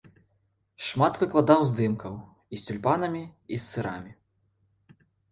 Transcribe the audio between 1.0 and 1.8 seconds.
выкладаў